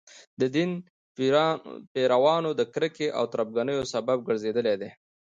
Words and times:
د 0.39 0.41
دین 0.55 0.71
پیروانو 1.93 2.49
د 2.59 2.61
کرکې 2.73 3.07
او 3.17 3.23
تربګنیو 3.33 3.89
سبب 3.93 4.17
ګرځېدلي 4.27 4.75
دي. 4.81 4.91